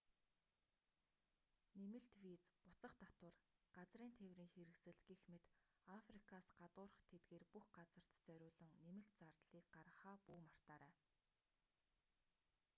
[1.79, 3.33] нэмэлт виз буцах татвар
[3.77, 5.45] газрын тээврийн хэрэгсэл гэх мэт
[5.99, 10.93] африкаас гадуурх тэдгээр бүх газарт зориулан нэмэлт зардлыг гаргахаа бүү мартаарай